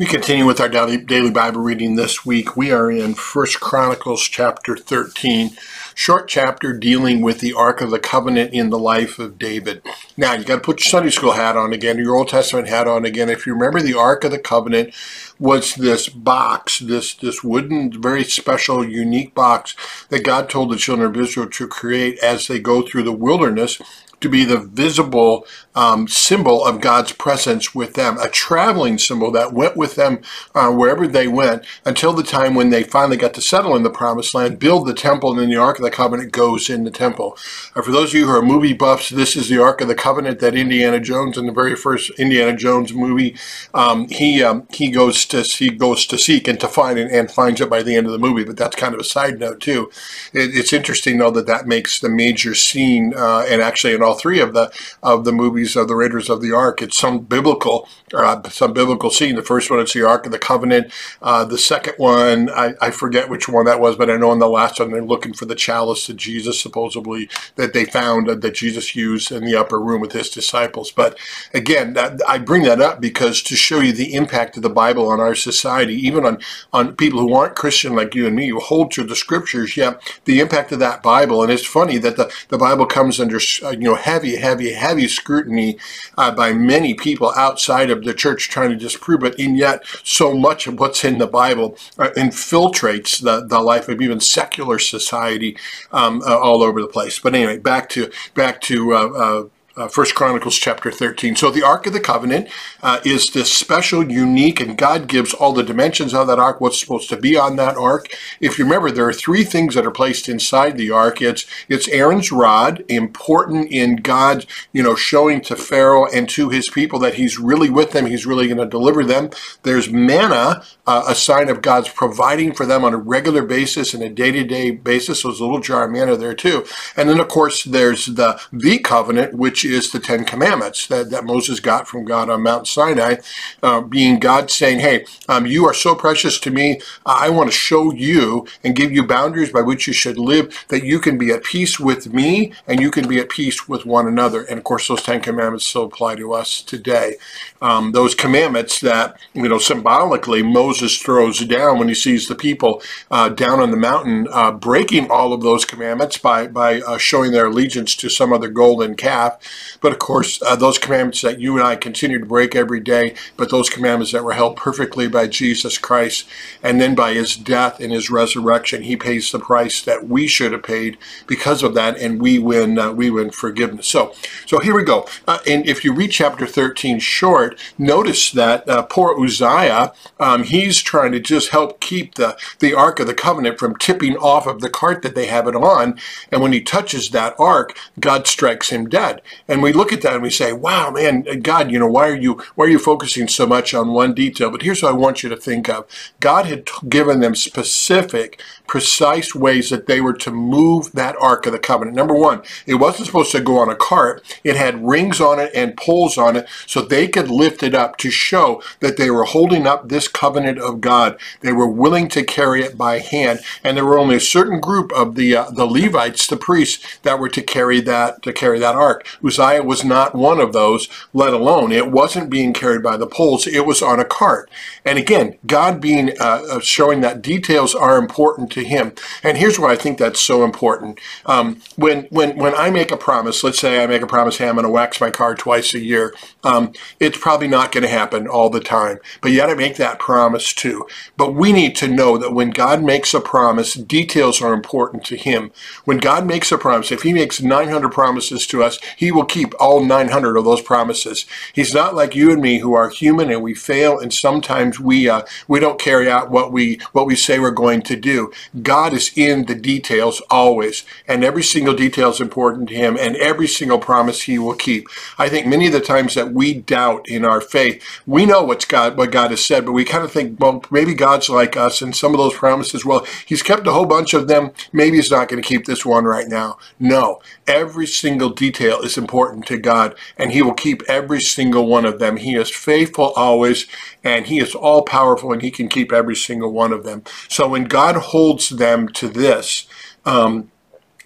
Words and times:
We 0.00 0.06
continue 0.06 0.46
with 0.46 0.62
our 0.62 0.68
daily, 0.70 1.30
Bible 1.30 1.60
reading 1.60 1.96
this 1.96 2.24
week. 2.24 2.56
We 2.56 2.72
are 2.72 2.90
in 2.90 3.12
First 3.12 3.60
Chronicles 3.60 4.22
chapter 4.22 4.74
13, 4.74 5.50
short 5.94 6.26
chapter 6.26 6.72
dealing 6.72 7.20
with 7.20 7.40
the 7.40 7.52
Ark 7.52 7.82
of 7.82 7.90
the 7.90 7.98
Covenant 7.98 8.54
in 8.54 8.70
the 8.70 8.78
life 8.78 9.18
of 9.18 9.38
David. 9.38 9.82
Now, 10.16 10.32
you 10.32 10.44
got 10.44 10.54
to 10.54 10.60
put 10.62 10.80
your 10.80 10.88
Sunday 10.88 11.10
school 11.10 11.32
hat 11.32 11.54
on 11.54 11.74
again, 11.74 11.98
your 11.98 12.16
Old 12.16 12.30
Testament 12.30 12.68
hat 12.68 12.88
on 12.88 13.04
again. 13.04 13.28
If 13.28 13.46
you 13.46 13.52
remember, 13.52 13.82
the 13.82 13.92
Ark 13.92 14.24
of 14.24 14.30
the 14.30 14.38
Covenant 14.38 14.94
was 15.38 15.74
this 15.74 16.08
box, 16.08 16.78
this 16.78 17.12
this 17.12 17.44
wooden, 17.44 18.00
very 18.00 18.24
special, 18.24 18.82
unique 18.82 19.34
box 19.34 19.76
that 20.08 20.24
God 20.24 20.48
told 20.48 20.70
the 20.70 20.78
children 20.78 21.10
of 21.10 21.20
Israel 21.20 21.50
to 21.50 21.68
create 21.68 22.18
as 22.20 22.46
they 22.46 22.58
go 22.58 22.80
through 22.80 23.02
the 23.02 23.12
wilderness 23.12 23.78
to 24.20 24.28
be 24.28 24.44
the 24.44 24.58
visible 24.58 25.46
um, 25.74 26.08
symbol 26.08 26.64
of 26.64 26.80
God's 26.80 27.12
presence 27.12 27.74
with 27.74 27.94
them, 27.94 28.18
a 28.18 28.28
traveling 28.28 28.98
symbol 28.98 29.30
that 29.32 29.52
went 29.52 29.76
with 29.76 29.94
them 29.94 30.20
uh, 30.54 30.70
wherever 30.70 31.06
they 31.06 31.28
went 31.28 31.64
until 31.84 32.12
the 32.12 32.22
time 32.22 32.54
when 32.54 32.70
they 32.70 32.82
finally 32.82 33.16
got 33.16 33.34
to 33.34 33.40
settle 33.40 33.76
in 33.76 33.82
the 33.82 33.90
promised 33.90 34.34
land, 34.34 34.58
build 34.58 34.86
the 34.86 34.94
temple, 34.94 35.30
and 35.30 35.40
then 35.40 35.48
the 35.48 35.56
Ark 35.56 35.78
of 35.78 35.84
the 35.84 35.90
Covenant 35.90 36.32
goes 36.32 36.68
in 36.68 36.84
the 36.84 36.90
temple. 36.90 37.36
Uh, 37.74 37.82
for 37.82 37.92
those 37.92 38.10
of 38.10 38.18
you 38.18 38.26
who 38.26 38.32
are 38.32 38.42
movie 38.42 38.72
buffs, 38.72 39.08
this 39.08 39.36
is 39.36 39.48
the 39.48 39.62
Ark 39.62 39.80
of 39.80 39.88
the 39.88 39.94
Covenant 39.94 40.40
that 40.40 40.54
Indiana 40.54 41.00
Jones, 41.00 41.38
in 41.38 41.46
the 41.46 41.52
very 41.52 41.76
first 41.76 42.10
Indiana 42.18 42.56
Jones 42.56 42.92
movie, 42.92 43.36
um, 43.74 44.08
he 44.08 44.42
um, 44.42 44.66
he 44.72 44.90
goes 44.90 45.24
to 45.26 45.42
he 45.42 45.70
goes 45.70 46.06
to 46.06 46.18
seek 46.18 46.48
and 46.48 46.58
to 46.60 46.68
find 46.68 46.98
and, 46.98 47.10
and, 47.10 47.30
finds 47.30 47.60
it 47.60 47.70
by 47.70 47.82
the 47.82 47.94
end 47.94 48.06
of 48.06 48.12
the 48.12 48.18
movie. 48.18 48.44
But 48.44 48.56
that's 48.56 48.76
kind 48.76 48.92
of 48.92 49.00
a 49.00 49.04
side 49.04 49.38
note 49.38 49.60
too. 49.60 49.90
It, 50.32 50.56
it's 50.56 50.72
interesting 50.72 51.18
though 51.18 51.30
that 51.30 51.46
that 51.46 51.66
makes 51.66 52.00
the 52.00 52.08
major 52.08 52.54
scene 52.54 53.14
uh, 53.16 53.46
and 53.48 53.62
actually 53.62 53.94
in 53.94 54.02
all 54.10 54.16
three 54.18 54.40
of 54.40 54.54
the 54.54 54.72
of 55.02 55.24
the 55.24 55.32
movies 55.32 55.76
of 55.76 55.88
the 55.88 55.96
Raiders 55.96 56.30
of 56.30 56.42
the 56.42 56.52
Ark. 56.52 56.82
It's 56.82 56.98
some 56.98 57.20
biblical 57.20 57.88
uh, 58.14 58.42
some 58.50 58.74
biblical 58.74 59.10
scene. 59.10 59.36
The 59.36 59.42
first 59.42 59.70
one 59.70 59.80
it's 59.80 59.94
the 59.94 60.06
Ark 60.06 60.26
of 60.26 60.32
the 60.32 60.38
Covenant. 60.38 60.92
Uh, 61.22 61.44
the 61.44 61.58
second 61.58 61.94
one 61.98 62.50
I, 62.50 62.74
I 62.80 62.90
forget 62.90 63.30
which 63.30 63.48
one 63.48 63.66
that 63.66 63.80
was, 63.80 63.96
but 63.96 64.10
I 64.10 64.16
know 64.16 64.32
in 64.32 64.40
the 64.40 64.48
last 64.48 64.80
one 64.80 64.92
they're 64.92 65.02
looking 65.02 65.34
for 65.34 65.46
the 65.46 65.56
chalice 65.56 66.08
that 66.08 66.16
Jesus 66.16 66.60
supposedly 66.60 67.30
that 67.56 67.74
they 67.74 67.86
found 67.86 68.28
that 68.28 68.54
Jesus 68.54 68.96
used 68.96 69.32
in 69.32 69.44
the 69.44 69.56
upper 69.56 69.80
room 69.80 70.00
with 70.00 70.12
his 70.12 70.30
disciples. 70.30 70.92
But 70.92 71.18
again, 71.54 71.94
that, 71.94 72.20
I 72.28 72.38
bring 72.38 72.64
that 72.64 72.80
up 72.80 73.00
because 73.00 73.42
to 73.44 73.56
show 73.56 73.80
you 73.80 73.92
the 73.92 74.14
impact 74.14 74.56
of 74.56 74.62
the 74.62 74.70
Bible 74.70 75.08
on 75.08 75.20
our 75.20 75.34
society, 75.36 75.94
even 75.94 76.26
on 76.26 76.38
on 76.72 76.96
people 76.96 77.20
who 77.20 77.34
aren't 77.34 77.56
Christian 77.56 77.94
like 77.94 78.14
you 78.14 78.26
and 78.26 78.36
me, 78.36 78.48
who 78.50 78.60
hold 78.60 78.92
to 78.92 79.04
the 79.04 79.16
scriptures. 79.16 79.76
Yeah, 79.76 79.94
the 80.24 80.40
impact 80.40 80.72
of 80.72 80.78
that 80.80 81.02
Bible, 81.02 81.42
and 81.42 81.52
it's 81.52 81.66
funny 81.66 81.98
that 81.98 82.16
the 82.16 82.32
the 82.48 82.58
Bible 82.58 82.86
comes 82.86 83.20
under 83.20 83.38
uh, 83.64 83.70
you 83.70 83.78
know 83.90 83.94
heavy, 84.00 84.36
heavy, 84.36 84.72
heavy 84.72 85.08
scrutiny 85.08 85.78
uh, 86.18 86.30
by 86.34 86.52
many 86.52 86.94
people 86.94 87.32
outside 87.36 87.90
of 87.90 88.04
the 88.04 88.14
church 88.14 88.48
trying 88.48 88.70
to 88.70 88.76
disprove 88.76 89.22
it, 89.24 89.38
and 89.38 89.56
yet 89.56 89.84
so 90.04 90.34
much 90.34 90.66
of 90.66 90.78
what's 90.78 91.04
in 91.04 91.18
the 91.18 91.26
Bible 91.26 91.76
uh, 91.98 92.10
infiltrates 92.16 93.22
the, 93.22 93.46
the 93.46 93.60
life 93.60 93.88
of 93.88 94.00
even 94.00 94.20
secular 94.20 94.78
society 94.78 95.56
um, 95.92 96.22
uh, 96.22 96.38
all 96.38 96.62
over 96.62 96.80
the 96.80 96.88
place. 96.88 97.18
But 97.18 97.34
anyway, 97.34 97.58
back 97.58 97.88
to 97.90 98.10
back 98.34 98.60
to 98.62 99.50
uh, 99.80 99.88
First 99.88 100.14
Chronicles 100.14 100.56
chapter 100.56 100.90
13. 100.90 101.36
So 101.36 101.50
the 101.50 101.62
Ark 101.62 101.86
of 101.86 101.94
the 101.94 102.00
Covenant 102.00 102.48
uh, 102.82 103.00
is 103.04 103.30
this 103.30 103.50
special, 103.52 104.10
unique, 104.10 104.60
and 104.60 104.76
God 104.76 105.08
gives 105.08 105.32
all 105.32 105.54
the 105.54 105.62
dimensions 105.62 106.12
of 106.12 106.26
that 106.26 106.38
Ark, 106.38 106.60
what's 106.60 106.78
supposed 106.78 107.08
to 107.08 107.16
be 107.16 107.36
on 107.36 107.56
that 107.56 107.76
Ark. 107.76 108.08
If 108.40 108.58
you 108.58 108.64
remember, 108.64 108.90
there 108.90 109.08
are 109.08 109.12
three 109.12 109.42
things 109.42 109.74
that 109.74 109.86
are 109.86 109.90
placed 109.90 110.28
inside 110.28 110.76
the 110.76 110.90
Ark. 110.90 111.22
It's 111.22 111.46
it's 111.68 111.88
Aaron's 111.88 112.30
rod, 112.30 112.84
important 112.88 113.70
in 113.70 113.96
God, 113.96 114.44
you 114.72 114.82
know, 114.82 114.94
showing 114.94 115.40
to 115.42 115.56
Pharaoh 115.56 116.06
and 116.06 116.28
to 116.30 116.50
his 116.50 116.68
people 116.68 116.98
that 116.98 117.14
he's 117.14 117.38
really 117.38 117.70
with 117.70 117.92
them, 117.92 118.06
he's 118.06 118.26
really 118.26 118.46
going 118.46 118.58
to 118.58 118.66
deliver 118.66 119.02
them. 119.02 119.30
There's 119.62 119.90
manna, 119.90 120.62
uh, 120.86 121.04
a 121.08 121.14
sign 121.14 121.48
of 121.48 121.62
God's 121.62 121.88
providing 121.88 122.52
for 122.52 122.66
them 122.66 122.84
on 122.84 122.92
a 122.92 122.98
regular 122.98 123.42
basis 123.42 123.94
and 123.94 124.02
a 124.02 124.10
day-to-day 124.10 124.72
basis. 124.72 125.22
So 125.22 125.28
there's 125.28 125.40
a 125.40 125.44
little 125.44 125.60
jar 125.60 125.84
of 125.84 125.90
manna 125.90 126.16
there 126.16 126.34
too. 126.34 126.66
And 126.96 127.08
then, 127.08 127.18
of 127.18 127.28
course, 127.28 127.64
there's 127.64 128.06
the 128.06 128.40
the 128.52 128.78
covenant, 128.78 129.34
which 129.34 129.64
is 129.70 129.90
the 129.90 130.00
Ten 130.00 130.24
Commandments 130.24 130.86
that, 130.88 131.10
that 131.10 131.24
Moses 131.24 131.60
got 131.60 131.88
from 131.88 132.04
God 132.04 132.28
on 132.28 132.42
Mount 132.42 132.66
Sinai, 132.66 133.16
uh, 133.62 133.80
being 133.80 134.18
God 134.18 134.50
saying, 134.50 134.80
hey, 134.80 135.04
um, 135.28 135.46
you 135.46 135.64
are 135.66 135.74
so 135.74 135.94
precious 135.94 136.38
to 136.40 136.50
me. 136.50 136.80
I 137.06 137.30
want 137.30 137.50
to 137.50 137.56
show 137.56 137.92
you 137.92 138.46
and 138.64 138.76
give 138.76 138.92
you 138.92 139.06
boundaries 139.06 139.52
by 139.52 139.62
which 139.62 139.86
you 139.86 139.92
should 139.92 140.18
live, 140.18 140.66
that 140.68 140.84
you 140.84 140.98
can 140.98 141.18
be 141.18 141.30
at 141.30 141.44
peace 141.44 141.80
with 141.80 142.12
me 142.12 142.52
and 142.66 142.80
you 142.80 142.90
can 142.90 143.08
be 143.08 143.18
at 143.18 143.28
peace 143.28 143.68
with 143.68 143.86
one 143.86 144.06
another. 144.06 144.42
And 144.42 144.58
of 144.58 144.64
course, 144.64 144.88
those 144.88 145.02
Ten 145.02 145.20
Commandments 145.20 145.66
still 145.66 145.84
apply 145.84 146.16
to 146.16 146.32
us 146.32 146.62
today. 146.62 147.16
Um, 147.62 147.92
those 147.92 148.14
commandments 148.14 148.80
that, 148.80 149.16
you 149.34 149.48
know, 149.48 149.58
symbolically 149.58 150.42
Moses 150.42 150.98
throws 150.98 151.40
down 151.40 151.78
when 151.78 151.88
he 151.88 151.94
sees 151.94 152.28
the 152.28 152.34
people 152.34 152.82
uh, 153.10 153.28
down 153.28 153.60
on 153.60 153.70
the 153.70 153.76
mountain 153.76 154.26
uh, 154.30 154.50
breaking 154.52 155.10
all 155.10 155.32
of 155.32 155.42
those 155.42 155.64
commandments 155.64 156.18
by, 156.18 156.46
by 156.46 156.80
uh, 156.80 156.98
showing 156.98 157.32
their 157.32 157.46
allegiance 157.46 157.94
to 157.96 158.08
some 158.08 158.32
other 158.32 158.48
golden 158.48 158.94
calf. 158.94 159.38
But 159.80 159.92
of 159.92 159.98
course, 159.98 160.40
uh, 160.42 160.56
those 160.56 160.78
commandments 160.78 161.22
that 161.22 161.40
you 161.40 161.56
and 161.56 161.66
I 161.66 161.76
continue 161.76 162.18
to 162.18 162.26
break 162.26 162.54
every 162.54 162.80
day, 162.80 163.14
but 163.36 163.50
those 163.50 163.70
commandments 163.70 164.12
that 164.12 164.24
were 164.24 164.32
held 164.32 164.56
perfectly 164.56 165.08
by 165.08 165.26
Jesus 165.26 165.78
Christ, 165.78 166.28
and 166.62 166.80
then 166.80 166.94
by 166.94 167.14
his 167.14 167.36
death 167.36 167.80
and 167.80 167.92
his 167.92 168.10
resurrection, 168.10 168.82
he 168.82 168.96
pays 168.96 169.30
the 169.30 169.38
price 169.38 169.82
that 169.82 170.08
we 170.08 170.26
should 170.26 170.52
have 170.52 170.62
paid 170.62 170.98
because 171.26 171.62
of 171.62 171.74
that, 171.74 171.98
and 171.98 172.20
we 172.20 172.38
win 172.38 172.78
uh, 172.78 172.92
we 172.92 173.10
win 173.10 173.30
forgiveness. 173.30 173.88
So, 173.88 174.14
so 174.46 174.58
here 174.58 174.74
we 174.74 174.84
go. 174.84 175.06
Uh, 175.26 175.38
and 175.46 175.66
if 175.66 175.84
you 175.84 175.92
read 175.92 176.10
chapter 176.10 176.46
13 176.46 176.98
short, 176.98 177.58
notice 177.78 178.30
that 178.32 178.68
uh, 178.68 178.82
poor 178.82 179.18
Uzziah, 179.22 179.92
um, 180.18 180.44
he's 180.44 180.80
trying 180.82 181.12
to 181.12 181.20
just 181.20 181.50
help 181.50 181.80
keep 181.80 182.14
the, 182.14 182.36
the 182.58 182.74
Ark 182.74 183.00
of 183.00 183.06
the 183.06 183.14
Covenant 183.14 183.58
from 183.58 183.76
tipping 183.76 184.16
off 184.16 184.46
of 184.46 184.60
the 184.60 184.70
cart 184.70 185.02
that 185.02 185.14
they 185.14 185.26
have 185.26 185.46
it 185.46 185.56
on. 185.56 185.98
And 186.30 186.42
when 186.42 186.52
he 186.52 186.60
touches 186.60 187.10
that 187.10 187.34
Ark, 187.38 187.76
God 187.98 188.26
strikes 188.26 188.70
him 188.70 188.88
dead. 188.88 189.22
And 189.50 189.62
we 189.62 189.72
look 189.72 189.92
at 189.92 190.00
that 190.02 190.14
and 190.14 190.22
we 190.22 190.30
say, 190.30 190.52
wow, 190.52 190.92
man, 190.92 191.22
God, 191.42 191.72
you 191.72 191.78
know, 191.80 191.88
why 191.88 192.08
are 192.08 192.14
you, 192.14 192.40
why 192.54 192.66
are 192.66 192.68
you 192.68 192.78
focusing 192.78 193.26
so 193.26 193.48
much 193.48 193.74
on 193.74 193.92
one 193.92 194.14
detail? 194.14 194.48
But 194.48 194.62
here's 194.62 194.80
what 194.80 194.92
I 194.92 194.96
want 194.96 195.24
you 195.24 195.28
to 195.28 195.36
think 195.36 195.68
of. 195.68 195.86
God 196.20 196.46
had 196.46 196.68
given 196.88 197.18
them 197.18 197.34
specific, 197.34 198.40
precise 198.68 199.34
ways 199.34 199.68
that 199.70 199.88
they 199.88 200.00
were 200.00 200.12
to 200.12 200.30
move 200.30 200.92
that 200.92 201.16
Ark 201.20 201.46
of 201.46 201.52
the 201.52 201.58
Covenant. 201.58 201.96
Number 201.96 202.14
one, 202.14 202.42
it 202.64 202.76
wasn't 202.76 203.06
supposed 203.06 203.32
to 203.32 203.40
go 203.40 203.58
on 203.58 203.68
a 203.68 203.74
cart. 203.74 204.22
It 204.44 204.54
had 204.54 204.86
rings 204.86 205.20
on 205.20 205.40
it 205.40 205.50
and 205.52 205.76
poles 205.76 206.16
on 206.16 206.36
it 206.36 206.48
so 206.68 206.80
they 206.80 207.08
could 207.08 207.28
lift 207.28 207.64
it 207.64 207.74
up 207.74 207.96
to 207.96 208.10
show 208.12 208.62
that 208.78 208.98
they 208.98 209.10
were 209.10 209.24
holding 209.24 209.66
up 209.66 209.88
this 209.88 210.06
covenant 210.06 210.60
of 210.60 210.80
God. 210.80 211.18
They 211.40 211.52
were 211.52 211.66
willing 211.66 212.06
to 212.10 212.22
carry 212.22 212.62
it 212.62 212.78
by 212.78 213.00
hand. 213.00 213.40
And 213.64 213.76
there 213.76 213.84
were 213.84 213.98
only 213.98 214.14
a 214.14 214.20
certain 214.20 214.60
group 214.60 214.92
of 214.92 215.16
the, 215.16 215.34
uh, 215.34 215.50
the 215.50 215.66
Levites, 215.66 216.28
the 216.28 216.36
priests, 216.36 217.00
that 217.02 217.18
were 217.18 217.28
to 217.30 217.42
carry 217.42 217.80
that, 217.80 218.22
to 218.22 218.32
carry 218.32 218.60
that 218.60 218.76
Ark. 218.76 219.04
Uzziah 219.24 219.39
was 219.39 219.39
not 219.84 220.14
one 220.14 220.40
of 220.40 220.52
those, 220.52 220.88
let 221.12 221.32
alone 221.32 221.72
it 221.72 221.90
wasn't 221.90 222.30
being 222.30 222.52
carried 222.52 222.82
by 222.82 222.96
the 222.96 223.06
poles, 223.06 223.46
it 223.46 223.66
was 223.66 223.82
on 223.82 224.00
a 224.00 224.04
cart. 224.04 224.50
And 224.84 224.98
again, 224.98 225.38
God 225.46 225.80
being 225.80 226.10
uh, 226.20 226.42
uh, 226.50 226.60
showing 226.60 227.00
that 227.00 227.22
details 227.22 227.74
are 227.74 227.98
important 227.98 228.50
to 228.52 228.64
him. 228.64 228.92
And 229.22 229.36
here's 229.36 229.58
why 229.58 229.72
I 229.72 229.76
think 229.76 229.98
that's 229.98 230.20
so 230.20 230.44
important. 230.44 231.00
Um, 231.26 231.60
when, 231.76 232.04
when, 232.10 232.36
when 232.36 232.54
I 232.54 232.70
make 232.70 232.90
a 232.90 232.96
promise, 232.96 233.44
let's 233.44 233.58
say 233.58 233.82
I 233.82 233.86
make 233.86 234.02
a 234.02 234.06
promise, 234.06 234.38
hey, 234.38 234.48
I'm 234.48 234.54
going 234.54 234.64
to 234.64 234.70
wax 234.70 235.00
my 235.00 235.10
car 235.10 235.34
twice 235.34 235.74
a 235.74 235.80
year, 235.80 236.14
um, 236.44 236.72
it's 236.98 237.18
probably 237.18 237.48
not 237.48 237.72
going 237.72 237.82
to 237.82 237.88
happen 237.88 238.26
all 238.26 238.50
the 238.50 238.60
time. 238.60 238.98
But 239.20 239.30
you 239.30 239.38
got 239.38 239.46
to 239.46 239.56
make 239.56 239.76
that 239.76 239.98
promise 239.98 240.52
too. 240.52 240.86
But 241.16 241.34
we 241.34 241.52
need 241.52 241.76
to 241.76 241.88
know 241.88 242.16
that 242.18 242.32
when 242.32 242.50
God 242.50 242.82
makes 242.82 243.14
a 243.14 243.20
promise, 243.20 243.74
details 243.74 244.40
are 244.40 244.52
important 244.52 245.04
to 245.06 245.16
him. 245.16 245.52
When 245.84 245.98
God 245.98 246.26
makes 246.26 246.52
a 246.52 246.58
promise, 246.58 246.92
if 246.92 247.02
he 247.02 247.12
makes 247.12 247.40
900 247.40 247.90
promises 247.90 248.46
to 248.48 248.62
us, 248.62 248.78
he 248.96 249.12
will 249.12 249.24
keep 249.30 249.54
all 249.60 249.84
900 249.84 250.36
of 250.36 250.44
those 250.44 250.62
promises. 250.62 251.26
He's 251.54 251.74
not 251.74 251.94
like 251.94 252.14
you 252.14 252.32
and 252.32 252.42
me 252.42 252.58
who 252.58 252.74
are 252.74 252.90
human 252.90 253.30
and 253.30 253.42
we 253.42 253.54
fail 253.54 253.98
and 253.98 254.12
sometimes 254.12 254.80
we 254.80 255.08
uh, 255.08 255.22
we 255.48 255.60
don't 255.60 255.80
carry 255.80 256.10
out 256.10 256.30
what 256.30 256.52
we 256.52 256.80
what 256.92 257.06
we 257.06 257.16
say 257.16 257.38
we're 257.38 257.50
going 257.50 257.82
to 257.82 257.96
do. 257.96 258.32
God 258.62 258.92
is 258.92 259.10
in 259.16 259.46
the 259.46 259.54
details 259.54 260.22
always, 260.30 260.84
and 261.06 261.24
every 261.24 261.42
single 261.42 261.74
detail 261.74 262.10
is 262.10 262.20
important 262.20 262.68
to 262.70 262.74
him, 262.74 262.96
and 262.98 263.16
every 263.16 263.48
single 263.48 263.78
promise 263.78 264.22
he 264.22 264.38
will 264.38 264.54
keep. 264.54 264.88
I 265.18 265.28
think 265.28 265.46
many 265.46 265.66
of 265.66 265.72
the 265.72 265.80
times 265.80 266.14
that 266.14 266.32
we 266.32 266.54
doubt 266.54 267.08
in 267.08 267.24
our 267.24 267.40
faith, 267.40 267.82
we 268.06 268.26
know 268.26 268.42
what's 268.42 268.64
God 268.64 268.96
what 268.96 269.12
God 269.12 269.30
has 269.30 269.44
said, 269.44 269.64
but 269.66 269.72
we 269.72 269.84
kind 269.84 270.04
of 270.04 270.12
think, 270.12 270.40
well, 270.40 270.62
maybe 270.70 270.94
God's 270.94 271.28
like 271.28 271.56
us, 271.56 271.82
and 271.82 271.94
some 271.94 272.12
of 272.12 272.18
those 272.18 272.34
promises, 272.34 272.84
well, 272.84 273.06
He's 273.26 273.42
kept 273.42 273.66
a 273.66 273.72
whole 273.72 273.86
bunch 273.86 274.14
of 274.14 274.28
them. 274.28 274.52
Maybe 274.72 274.96
He's 274.96 275.10
not 275.10 275.28
going 275.28 275.42
to 275.42 275.48
keep 275.48 275.66
this 275.66 275.86
one 275.86 276.04
right 276.04 276.28
now. 276.28 276.58
No, 276.78 277.20
every 277.46 277.86
single 277.86 278.30
detail 278.30 278.80
is 278.80 278.98
important 278.98 279.19
to 279.28 279.58
God, 279.58 279.94
and 280.16 280.32
He 280.32 280.42
will 280.42 280.54
keep 280.54 280.82
every 280.88 281.20
single 281.20 281.66
one 281.66 281.84
of 281.84 281.98
them. 281.98 282.16
He 282.16 282.34
is 282.36 282.50
faithful 282.50 283.12
always, 283.16 283.66
and 284.02 284.26
He 284.26 284.40
is 284.40 284.54
all 284.54 284.82
powerful, 284.82 285.32
and 285.32 285.42
He 285.42 285.50
can 285.50 285.68
keep 285.68 285.92
every 285.92 286.16
single 286.16 286.52
one 286.52 286.72
of 286.72 286.84
them. 286.84 287.02
So 287.28 287.48
when 287.48 287.64
God 287.64 287.96
holds 287.96 288.48
them 288.48 288.88
to 288.88 289.08
this, 289.08 289.66
um, 290.04 290.50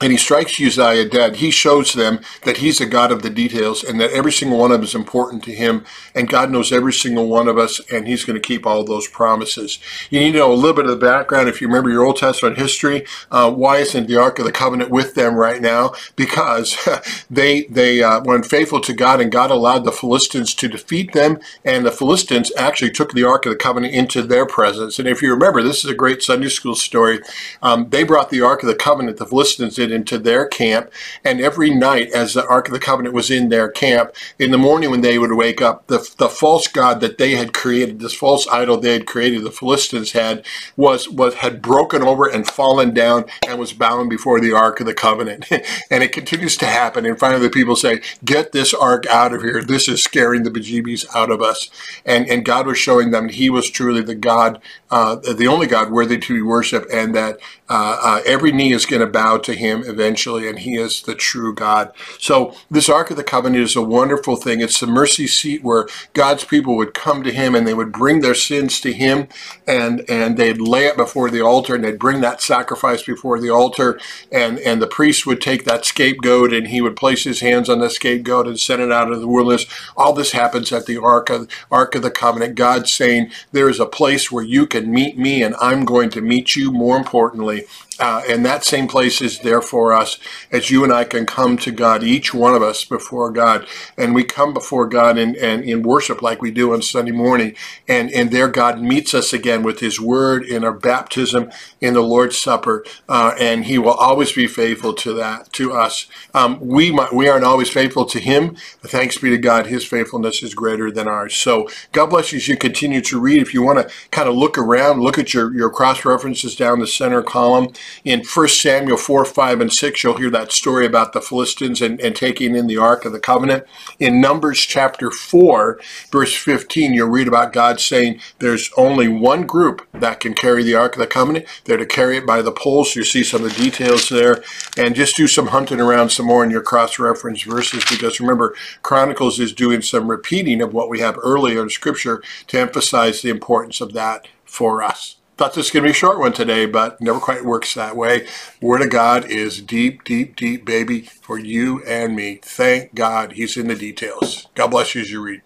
and 0.01 0.11
he 0.11 0.19
strikes 0.19 0.61
Uzziah 0.61 1.09
dead, 1.09 1.37
he 1.37 1.51
shows 1.51 1.93
them 1.93 2.21
that 2.43 2.57
he's 2.57 2.81
a 2.81 2.87
God 2.87 3.13
of 3.13 3.23
the 3.23 3.31
details 3.31 3.85
and 3.85 4.01
that 4.01 4.11
every 4.11 4.33
single 4.33 4.59
one 4.59 4.73
of 4.73 4.79
them 4.79 4.85
is 4.85 4.95
important 4.95 5.45
to 5.45 5.55
him. 5.55 5.85
And 6.17 6.29
God 6.29 6.51
knows 6.51 6.73
every 6.73 6.93
single 6.93 7.29
one 7.29 7.47
of 7.47 7.59
us, 7.59 7.81
and 7.93 8.07
he's 8.07 8.25
going 8.25 8.41
to 8.41 8.47
keep 8.47 8.67
all 8.67 8.85
those 8.85 9.07
promises. 9.07 9.79
You 10.11 10.19
need 10.21 10.33
to 10.33 10.39
know 10.39 10.53
a 10.53 10.55
little 10.55 10.75
bit 10.75 10.87
of 10.87 10.91
the 10.91 11.07
background. 11.07 11.49
If 11.49 11.61
you 11.61 11.69
remember 11.69 11.91
your 11.91 12.05
Old 12.05 12.17
Testament 12.17 12.59
history, 12.59 13.07
uh, 13.31 13.53
why 13.53 13.79
isn't 13.79 14.09
the 14.09 14.17
Ark 14.17 14.39
of 14.41 14.45
the 14.45 14.53
Covenant 14.53 14.91
with 14.91 15.15
them 15.15 15.37
right 15.37 15.63
now? 15.63 15.95
Because 16.17 16.77
they 17.31 17.65
they 17.65 18.03
uh, 18.03 18.21
were 18.21 18.37
unfaithful 18.37 18.81
to 18.81 18.93
God, 18.93 19.21
and 19.21 19.31
God 19.31 19.51
allowed 19.51 19.85
the 19.85 19.93
Philistines 19.93 20.55
to 20.55 20.69
defeat 20.69 21.13
them, 21.13 21.39
and 21.65 21.87
the 21.87 21.93
Philistines 21.93 22.53
actually 22.57 22.91
took 22.91 23.13
the 23.13 23.25
Ark 23.25 23.47
of 23.47 23.53
the 23.53 23.57
Covenant 23.57 23.95
into 23.95 24.23
their 24.23 24.47
presence. 24.47 24.99
And 24.99 25.07
if 25.07 25.23
you 25.23 25.31
remember, 25.31 25.63
this 25.63 25.85
is 25.85 25.91
a 25.91 25.95
great 25.95 26.23
Sunday 26.23 26.49
school 26.49 26.75
story. 26.75 27.21
Um, 27.63 27.89
they 27.91 28.03
brought 28.03 28.31
the 28.31 28.41
Ark 28.41 28.63
of 28.63 28.69
the 28.69 28.75
Covenant, 28.75 29.19
the 29.19 29.27
Philistines 29.27 29.79
into 29.91 30.19
their 30.19 30.47
camp. 30.47 30.91
And 31.25 31.41
every 31.41 31.71
night, 31.71 32.11
as 32.13 32.35
the 32.35 32.47
Ark 32.47 32.69
of 32.69 32.75
the 32.75 32.81
Covenant 32.81 33.15
was 33.15 33.31
in 33.31 33.49
their 33.49 33.69
camp, 33.69 34.13
in 34.39 34.51
the 34.51 34.59
morning 34.59 34.91
when 34.91 35.01
they 35.01 35.19
would 35.19 35.33
wake 35.33 35.63
up, 35.63 35.87
the, 35.87 35.99
the 36.19 36.29
false 36.29 36.69
god 36.69 37.01
that 37.01 37.19
they 37.19 37.33
had 37.33 37.53
created, 37.53 38.01
this 38.01 38.15
false 38.15 38.47
idol 38.49 38.79
they 38.79 38.93
had 38.93 39.07
created, 39.07 39.43
the 39.45 39.51
Philistines 39.51 40.13
had, 40.13 40.45
was, 40.77 41.09
was 41.09 41.35
had 41.35 41.63
broken 41.63 42.03
over 42.03 42.27
and 42.27 42.47
fallen 42.47 42.93
down 42.95 43.25
and 43.47 43.59
was 43.59 43.73
bound 43.73 44.11
before 44.11 44.41
the 44.41 44.53
Ark 44.53 44.81
of 44.81 44.87
the 44.87 44.95
Covenant. 44.95 45.51
and 45.91 46.03
it 46.03 46.13
continues 46.13 46.57
to 46.59 46.67
happen. 46.67 47.07
And 47.07 47.19
finally, 47.19 47.43
the 47.43 47.51
people 47.51 47.77
say, 47.77 48.01
Get 48.25 48.53
this 48.53 48.75
Ark 48.75 49.07
out 49.07 49.33
of 49.33 49.43
here. 49.43 49.63
This 49.63 49.89
is 49.89 50.03
scaring 50.03 50.43
the 50.43 50.51
bejeebies 50.51 51.07
out 51.15 51.31
of 51.31 51.43
us. 51.43 51.71
And, 52.05 52.29
and 52.29 52.45
God 52.45 52.67
was 52.67 52.79
showing 52.79 53.11
them 53.11 53.29
he 53.29 53.51
was 53.51 53.71
truly 53.71 54.03
the 54.03 54.15
God, 54.15 54.61
uh, 54.91 55.17
the 55.17 55.47
only 55.47 55.67
God 55.67 55.91
worthy 55.91 56.19
to 56.19 56.35
be 56.35 56.43
worshiped, 56.43 56.91
and 56.93 57.15
that 57.15 57.39
uh, 57.67 57.99
uh, 58.03 58.21
every 58.27 58.53
knee 58.53 58.73
is 58.75 58.85
going 58.85 59.01
to 59.01 59.07
bow 59.07 59.39
to 59.39 59.55
him 59.55 59.83
eventually, 59.87 60.47
and 60.49 60.59
he 60.59 60.77
is 60.77 61.01
the 61.03 61.15
true 61.15 61.55
God. 61.55 61.93
So 62.19 62.55
this 62.71 62.91
Ark 62.91 63.11
of 63.11 63.17
the 63.17 63.25
Covenant 63.25 63.63
is 63.63 63.75
a 63.75 63.81
wonderful 63.81 64.37
thing. 64.37 64.61
It's 64.61 64.81
the 64.81 64.87
mercy 64.87 65.27
seat 65.27 65.65
where 65.65 65.89
God's 66.13 66.45
people 66.45 66.77
would 66.77 66.93
come 66.93 67.23
to 67.23 67.33
him 67.33 67.55
and 67.55 67.67
they 67.67 67.73
would 67.73 67.91
bring 67.91 68.21
their 68.21 68.35
sins 68.35 68.83
to 68.83 68.93
him 68.93 69.29
and, 69.67 70.05
and 70.11 70.37
they'd 70.37 70.61
lay 70.61 70.85
it 70.85 70.97
before 70.97 71.31
the 71.31 71.41
altar 71.41 71.75
and 71.75 71.83
they'd 71.83 71.99
bring 71.99 72.21
that 72.21 72.43
sacrifice 72.43 73.03
before 73.03 73.41
the 73.41 73.49
altar 73.49 73.99
and, 74.31 74.59
and 74.59 74.83
the 74.83 74.87
priest 74.87 75.27
would 75.27 75.41
take 75.41 75.65
that 75.65 75.87
scapegoat 75.87 76.53
and 76.53 76.69
he 76.69 76.83
would 76.83 76.97
place 76.97 77.25
his 77.25 77.41
hands 77.41 77.71
on 77.71 77.79
the 77.79 77.89
scapegoat 77.89 78.47
and 78.47 78.61
send 78.61 78.83
it 78.83 78.93
out 78.93 79.11
of 79.11 79.21
the 79.21 79.29
wilderness. 79.29 79.65
All 79.97 80.13
this 80.13 80.33
happens 80.33 80.71
at 80.71 80.85
the 80.85 80.99
Ark 80.99 81.31
of, 81.31 81.49
Ark 81.71 81.95
of 81.95 82.03
the 82.03 82.11
Covenant. 82.11 82.57
God 82.57 82.89
saying, 82.89 83.31
there 83.53 83.71
is 83.71 83.81
a 83.81 83.87
place 83.87 84.31
where 84.31 84.45
you 84.45 84.67
can 84.67 84.93
meet 84.93 85.17
me 85.17 85.43
and 85.43 85.55
I'm 85.63 85.87
going 85.87 86.11
to 86.11 86.21
meet 86.21 86.55
you 86.55 86.71
more 86.71 86.99
importantly 86.99 87.54
uh, 88.01 88.23
and 88.29 88.45
that 88.45 88.65
same 88.65 88.89
place 88.89 89.21
is 89.21 89.41
there 89.41 89.63
for 89.63 89.93
us 89.93 90.19
as 90.51 90.71
you 90.71 90.83
and 90.83 90.93
I 90.93 91.05
can 91.05 91.27
come 91.27 91.57
to 91.59 91.71
God, 91.71 92.03
each 92.03 92.35
one 92.35 92.55
of 92.55 92.63
us 92.63 92.85
before 92.85 93.31
God. 93.31 93.67
And 93.97 94.15
we 94.15 94.25
come 94.25 94.53
before 94.53 94.87
God 94.87 95.17
and 95.17 95.37
in, 95.37 95.61
in, 95.61 95.69
in, 95.69 95.83
worship 95.83 96.21
like 96.23 96.43
we 96.43 96.51
do 96.51 96.73
on 96.73 96.83
Sunday 96.83 97.13
morning. 97.13 97.55
And, 97.87 98.11
and 98.11 98.31
there 98.31 98.49
God 98.49 98.81
meets 98.81 99.15
us 99.15 99.33
again 99.33 99.63
with 99.63 99.81
his 99.81 100.01
word 100.01 100.45
in 100.45 100.65
our 100.65 100.73
baptism, 100.73 101.51
in 101.81 101.95
the 101.95 102.03
Lord's 102.03 102.37
Supper. 102.37 102.85
Uh, 103.09 103.35
and 103.39 103.67
he 103.67 103.79
will 103.79 103.93
always 103.93 104.33
be 104.33 104.47
faithful 104.47 104.93
to 104.95 105.13
that, 105.15 105.53
to 105.53 105.73
us. 105.73 106.07
Um, 106.33 106.59
we, 106.61 106.91
might, 106.91 107.13
we 107.13 107.29
aren't 107.29 107.45
always 107.45 107.71
faithful 107.71 108.07
to 108.07 108.19
him. 108.19 108.57
Thanks 108.83 109.19
be 109.19 109.31
to 109.31 109.39
God. 109.39 109.67
His 109.67 109.85
faithfulness 109.85 110.43
is 110.43 110.55
greater 110.55 110.91
than 110.91 111.07
ours. 111.07 111.35
So 111.35 111.69
God 111.93 112.07
bless 112.07 112.33
you 112.33 112.39
as 112.39 112.49
you 112.49 112.57
continue 112.57 113.01
to 113.03 113.21
read. 113.21 113.41
If 113.41 113.55
you 113.55 113.63
want 113.63 113.87
to 113.87 113.95
kind 114.11 114.29
of 114.29 114.35
look 114.35 114.59
around, 114.59 115.01
look 115.01 115.19
at 115.19 115.33
your, 115.33 115.55
your 115.55 115.71
cross 115.71 116.05
references 116.05 116.57
down 116.57 116.81
the 116.81 116.87
center 116.87 117.23
column 117.45 117.73
in 118.05 118.25
1 118.25 118.49
Samuel 118.49 118.97
4, 118.97 119.25
5, 119.27 119.61
and 119.61 119.73
6, 119.73 120.03
you'll 120.03 120.17
hear 120.17 120.31
that 120.31 120.51
story 120.51 120.87
about 120.87 121.13
the 121.13 121.21
Philistines 121.21 121.83
and, 121.83 122.01
and 122.01 122.17
taking 122.17 122.57
in 122.57 122.67
the 122.67 122.79
Ark 122.79 123.05
of 123.05 123.13
the 123.13 123.21
Covenant. 123.21 123.65
In 123.99 124.21
Numbers 124.21 124.61
chapter 124.61 125.11
4, 125.11 125.79
verse 126.11 126.35
15, 126.35 126.95
you'll 126.95 127.09
read 127.09 127.29
about 127.29 127.53
God 127.53 127.81
saying 127.81 128.21
there's 128.39 128.71
only 128.79 129.09
one 129.09 129.47
group 129.47 129.87
that 129.93 130.21
can 130.21 130.33
carry 130.33 130.63
the 130.63 130.75
Ark 130.75 130.95
of 130.95 131.01
the 131.01 131.07
Covenant. 131.07 131.47
They're 131.65 131.77
to 131.77 131.85
carry 131.85 132.17
it 132.17 132.27
by 132.27 132.41
the 132.41 132.53
poles. 132.53 132.97
You 132.97 133.05
see 133.05 133.23
some 133.23 133.45
of 133.45 133.55
the 133.55 133.63
details 133.63 134.09
there. 134.09 134.43
And 134.79 134.95
just 134.95 135.17
do 135.17 135.29
some 135.29 135.49
hunting 135.49 135.81
around 135.81 136.11
some 136.11 136.27
more 136.27 136.45
in 136.45 136.51
your 136.51 136.63
cross-reference 136.63 137.43
verses 137.43 137.85
because 137.91 138.21
remember, 138.21 138.55
Chronicles 138.83 139.39
is 139.39 139.53
doing 139.53 139.83
some 139.83 140.09
repeating 140.09 140.63
of 140.63 140.73
what 140.73 140.89
we 140.89 141.01
have 141.01 141.19
earlier 141.23 141.63
in 141.63 141.69
Scripture 141.69 142.23
to 142.47 142.59
emphasize 142.59 143.21
the 143.21 143.31
importance 143.31 143.83
of 143.83 143.93
that 143.93 144.29
for 144.45 144.83
us. 144.83 145.17
Thought 145.37 145.55
this 145.55 145.67
was 145.67 145.71
going 145.73 145.83
to 145.83 145.89
be 145.89 145.91
a 145.91 145.95
short 145.95 146.21
one 146.21 146.33
today, 146.33 146.67
but 146.67 147.01
never 147.01 147.19
quite 147.21 147.45
works 147.45 147.75
that 147.75 147.97
way. 147.97 148.29
Word 148.61 148.83
of 148.83 148.91
God 148.91 149.25
is 149.25 149.61
deep, 149.61 150.05
deep, 150.05 150.37
deep, 150.37 150.65
baby, 150.65 151.03
for 151.03 151.39
you 151.39 151.83
and 151.85 152.17
me. 152.17 152.39
Thank 152.41 152.95
God 152.95 153.33
he's 153.33 153.57
in 153.57 153.67
the 153.69 153.75
details. 153.75 154.47
God 154.55 154.69
bless 154.69 154.95
you 154.95 155.03
as 155.03 155.11
you 155.11 155.21
read. 155.23 155.43